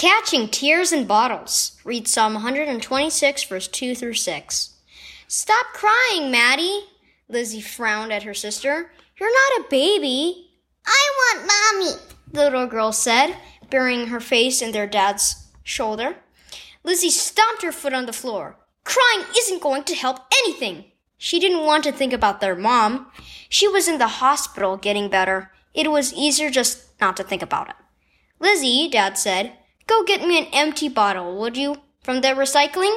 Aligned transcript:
Catching 0.00 0.48
tears 0.48 0.92
in 0.92 1.06
bottles. 1.06 1.78
Read 1.84 2.08
Psalm 2.08 2.32
126, 2.32 3.44
verse 3.44 3.68
2 3.68 3.94
through 3.94 4.14
6. 4.14 4.74
Stop 5.28 5.66
crying, 5.74 6.30
Maddie. 6.30 6.84
Lizzie 7.28 7.60
frowned 7.60 8.10
at 8.10 8.22
her 8.22 8.32
sister. 8.32 8.92
You're 9.18 9.30
not 9.30 9.60
a 9.60 9.68
baby. 9.68 10.52
I 10.86 11.10
want 11.18 11.52
mommy, 11.52 12.00
the 12.32 12.44
little 12.44 12.66
girl 12.66 12.92
said, 12.92 13.36
burying 13.68 14.06
her 14.06 14.20
face 14.20 14.62
in 14.62 14.72
their 14.72 14.86
dad's 14.86 15.48
shoulder. 15.64 16.16
Lizzie 16.82 17.10
stomped 17.10 17.60
her 17.60 17.70
foot 17.70 17.92
on 17.92 18.06
the 18.06 18.14
floor. 18.14 18.56
Crying 18.84 19.26
isn't 19.36 19.60
going 19.60 19.84
to 19.84 19.94
help 19.94 20.20
anything. 20.42 20.86
She 21.18 21.38
didn't 21.38 21.66
want 21.66 21.84
to 21.84 21.92
think 21.92 22.14
about 22.14 22.40
their 22.40 22.56
mom. 22.56 23.12
She 23.50 23.68
was 23.68 23.86
in 23.86 23.98
the 23.98 24.08
hospital 24.08 24.78
getting 24.78 25.10
better. 25.10 25.52
It 25.74 25.90
was 25.90 26.14
easier 26.14 26.48
just 26.48 26.98
not 27.02 27.18
to 27.18 27.22
think 27.22 27.42
about 27.42 27.68
it. 27.68 27.76
Lizzie, 28.38 28.88
Dad 28.88 29.18
said, 29.18 29.58
go 29.90 30.04
get 30.04 30.26
me 30.26 30.38
an 30.38 30.46
empty 30.52 30.88
bottle, 30.88 31.36
would 31.38 31.56
you? 31.56 31.76
From 32.00 32.20
the 32.20 32.28
recycling? 32.28 32.96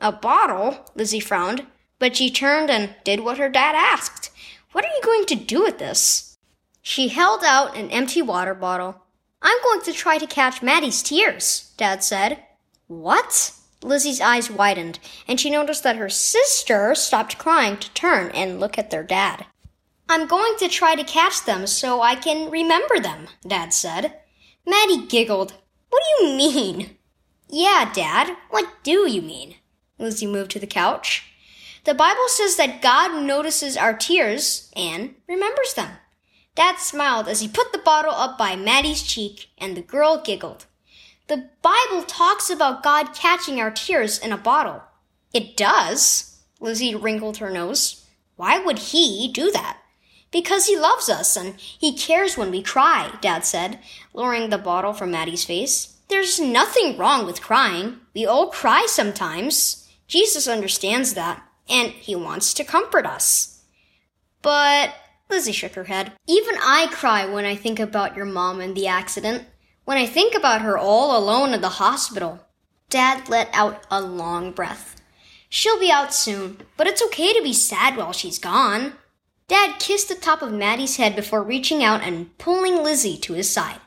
A 0.00 0.12
bottle? 0.12 0.84
Lizzie 0.94 1.18
frowned, 1.18 1.66
but 1.98 2.14
she 2.14 2.30
turned 2.30 2.70
and 2.70 2.94
did 3.02 3.20
what 3.20 3.38
her 3.38 3.48
dad 3.48 3.74
asked. 3.74 4.30
What 4.72 4.84
are 4.84 4.94
you 4.94 5.00
going 5.02 5.24
to 5.26 5.34
do 5.34 5.62
with 5.62 5.78
this? 5.78 6.36
She 6.82 7.08
held 7.08 7.42
out 7.44 7.76
an 7.76 7.90
empty 7.90 8.20
water 8.20 8.54
bottle. 8.54 9.02
I'm 9.40 9.56
going 9.62 9.80
to 9.82 9.92
try 9.92 10.18
to 10.18 10.26
catch 10.26 10.62
Maddie's 10.62 11.02
tears, 11.02 11.72
Dad 11.78 12.04
said. 12.04 12.42
What? 12.88 13.52
Lizzie's 13.82 14.20
eyes 14.20 14.50
widened, 14.50 14.98
and 15.26 15.40
she 15.40 15.48
noticed 15.48 15.82
that 15.84 15.96
her 15.96 16.10
sister 16.10 16.94
stopped 16.94 17.38
crying 17.38 17.78
to 17.78 17.92
turn 17.94 18.30
and 18.32 18.60
look 18.60 18.78
at 18.78 18.90
their 18.90 19.02
dad. 19.02 19.46
I'm 20.10 20.26
going 20.26 20.56
to 20.58 20.68
try 20.68 20.94
to 20.94 21.04
catch 21.04 21.44
them 21.46 21.66
so 21.66 22.02
I 22.02 22.14
can 22.14 22.50
remember 22.50 23.00
them, 23.00 23.28
Dad 23.46 23.72
said. 23.72 24.20
Maddie 24.66 25.06
giggled. 25.06 25.54
What 25.94 26.02
do 26.18 26.24
you 26.24 26.36
mean? 26.36 26.96
Yeah, 27.48 27.92
Dad, 27.94 28.36
what 28.50 28.66
do 28.82 29.08
you 29.08 29.22
mean? 29.22 29.54
Lizzie 29.96 30.26
moved 30.26 30.50
to 30.50 30.58
the 30.58 30.66
couch. 30.66 31.22
The 31.84 31.94
Bible 31.94 32.26
says 32.26 32.56
that 32.56 32.82
God 32.82 33.22
notices 33.22 33.76
our 33.76 33.94
tears 33.94 34.72
and 34.74 35.14
remembers 35.28 35.74
them. 35.74 35.90
Dad 36.56 36.80
smiled 36.80 37.28
as 37.28 37.42
he 37.42 37.46
put 37.46 37.70
the 37.70 37.78
bottle 37.78 38.10
up 38.10 38.36
by 38.36 38.56
Maddie's 38.56 39.04
cheek, 39.04 39.50
and 39.56 39.76
the 39.76 39.82
girl 39.82 40.20
giggled. 40.20 40.66
The 41.28 41.48
Bible 41.62 42.02
talks 42.02 42.50
about 42.50 42.82
God 42.82 43.14
catching 43.14 43.60
our 43.60 43.70
tears 43.70 44.18
in 44.18 44.32
a 44.32 44.36
bottle. 44.36 44.82
It 45.32 45.56
does. 45.56 46.40
Lizzie 46.58 46.96
wrinkled 46.96 47.36
her 47.36 47.50
nose. 47.50 48.04
Why 48.34 48.58
would 48.58 48.80
he 48.80 49.30
do 49.32 49.52
that? 49.52 49.78
Because 50.34 50.66
he 50.66 50.76
loves 50.76 51.08
us 51.08 51.36
and 51.36 51.54
he 51.60 51.96
cares 51.96 52.36
when 52.36 52.50
we 52.50 52.60
cry, 52.60 53.12
Dad 53.20 53.46
said, 53.46 53.78
lowering 54.12 54.50
the 54.50 54.58
bottle 54.58 54.92
from 54.92 55.12
Maddie's 55.12 55.44
face. 55.44 55.96
There's 56.08 56.40
nothing 56.40 56.98
wrong 56.98 57.24
with 57.24 57.40
crying. 57.40 58.00
We 58.14 58.26
all 58.26 58.50
cry 58.50 58.86
sometimes. 58.88 59.88
Jesus 60.08 60.48
understands 60.48 61.14
that, 61.14 61.40
and 61.68 61.90
he 61.90 62.16
wants 62.16 62.52
to 62.54 62.64
comfort 62.64 63.06
us. 63.06 63.62
But 64.42 64.96
Lizzie 65.30 65.52
shook 65.52 65.74
her 65.74 65.84
head. 65.84 66.10
Even 66.26 66.56
I 66.60 66.88
cry 66.90 67.26
when 67.26 67.44
I 67.44 67.54
think 67.54 67.78
about 67.78 68.16
your 68.16 68.26
mom 68.26 68.60
and 68.60 68.76
the 68.76 68.88
accident. 68.88 69.44
When 69.84 69.98
I 69.98 70.06
think 70.06 70.34
about 70.34 70.62
her 70.62 70.76
all 70.76 71.16
alone 71.16 71.54
in 71.54 71.60
the 71.60 71.68
hospital, 71.68 72.40
Dad 72.90 73.28
let 73.28 73.50
out 73.52 73.86
a 73.88 74.00
long 74.02 74.50
breath. 74.50 75.00
She'll 75.48 75.78
be 75.78 75.92
out 75.92 76.12
soon, 76.12 76.58
but 76.76 76.88
it's 76.88 77.02
okay 77.04 77.32
to 77.32 77.42
be 77.42 77.52
sad 77.52 77.96
while 77.96 78.12
she's 78.12 78.40
gone. 78.40 78.94
Dad 79.46 79.78
kissed 79.78 80.08
the 80.08 80.14
top 80.14 80.42
of 80.42 80.52
Maddie's 80.52 80.96
head 80.96 81.14
before 81.14 81.42
reaching 81.42 81.82
out 81.82 82.02
and 82.02 82.36
pulling 82.38 82.82
Lizzie 82.82 83.18
to 83.18 83.34
his 83.34 83.50
side. 83.50 83.80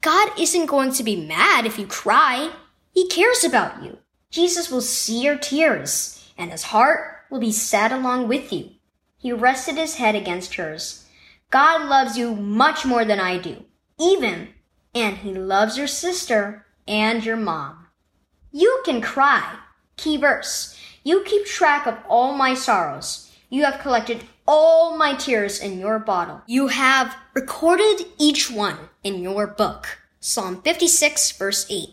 God 0.00 0.38
isn't 0.38 0.66
going 0.66 0.92
to 0.92 1.04
be 1.04 1.16
mad 1.16 1.66
if 1.66 1.78
you 1.78 1.86
cry. 1.86 2.50
He 2.92 3.08
cares 3.08 3.44
about 3.44 3.82
you. 3.82 3.98
Jesus 4.30 4.70
will 4.70 4.80
see 4.80 5.22
your 5.22 5.36
tears, 5.36 6.32
and 6.36 6.50
his 6.50 6.64
heart 6.64 7.24
will 7.30 7.40
be 7.40 7.52
sad 7.52 7.92
along 7.92 8.28
with 8.28 8.52
you. 8.52 8.70
He 9.18 9.32
rested 9.32 9.76
his 9.76 9.96
head 9.96 10.14
against 10.14 10.54
hers. 10.54 11.06
God 11.50 11.88
loves 11.88 12.16
you 12.16 12.34
much 12.34 12.84
more 12.86 13.04
than 13.04 13.20
I 13.20 13.38
do, 13.38 13.64
even 13.98 14.48
and 14.94 15.18
he 15.18 15.34
loves 15.34 15.78
your 15.78 15.86
sister 15.86 16.66
and 16.86 17.24
your 17.24 17.36
mom. 17.36 17.86
You 18.50 18.82
can 18.84 19.00
cry. 19.00 19.58
Key 19.96 20.16
verse. 20.16 20.76
You 21.04 21.22
keep 21.24 21.46
track 21.46 21.86
of 21.86 21.98
all 22.08 22.32
my 22.32 22.54
sorrows. 22.54 23.30
You 23.48 23.64
have 23.64 23.80
collected 23.80 24.24
all 24.52 24.96
my 24.96 25.14
tears 25.14 25.60
in 25.60 25.78
your 25.78 26.00
bottle. 26.00 26.42
You 26.48 26.66
have 26.66 27.16
recorded 27.34 28.04
each 28.18 28.50
one 28.50 28.76
in 29.04 29.22
your 29.22 29.46
book. 29.46 30.00
Psalm 30.18 30.60
56 30.62 31.30
verse 31.38 31.66
8. 31.70 31.90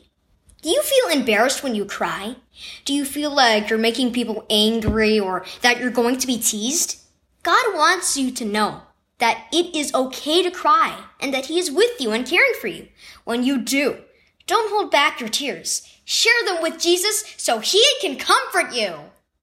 Do 0.64 0.70
you 0.70 0.82
feel 0.82 1.16
embarrassed 1.16 1.62
when 1.62 1.76
you 1.76 1.86
cry? 1.86 2.36
Do 2.84 2.96
you 2.96 3.06
feel 3.06 3.30
like 3.30 3.70
you're 3.70 3.78
making 3.78 4.12
people 4.12 4.44
angry 4.50 5.20
or 5.20 5.46
that 5.62 5.80
you're 5.80 5.92
going 5.92 6.18
to 6.18 6.26
be 6.26 6.40
teased? 6.40 7.00
God 7.44 7.76
wants 7.76 8.18
you 8.18 8.32
to 8.32 8.44
know 8.44 8.82
that 9.20 9.46
it 9.54 9.76
is 9.76 9.94
okay 9.94 10.42
to 10.42 10.50
cry 10.50 11.00
and 11.20 11.32
that 11.36 11.46
He 11.46 11.60
is 11.60 11.70
with 11.70 12.02
you 12.02 12.12
and 12.12 12.26
caring 12.26 12.54
for 12.60 12.70
you. 12.70 12.88
When 13.24 13.44
you 13.44 13.60
do, 13.60 13.98
don't 14.48 14.72
hold 14.72 14.90
back 14.90 15.20
your 15.20 15.30
tears. 15.30 15.88
Share 16.06 16.44
them 16.48 16.64
with 16.64 16.80
Jesus 16.80 17.24
so 17.38 17.60
He 17.60 17.84
can 18.02 18.18
comfort 18.18 18.74
you. 18.74 18.96